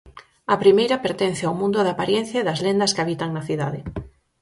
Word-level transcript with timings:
A 0.53 0.55
primeira 0.63 1.01
pertence 1.05 1.43
ao 1.45 1.57
mundo 1.61 1.79
da 1.81 1.91
aparencia 1.95 2.39
e 2.41 2.47
das 2.47 2.61
lendas 2.65 2.93
que 2.93 3.01
habitan 3.03 3.29
na 3.33 3.45
cidade. 3.49 3.79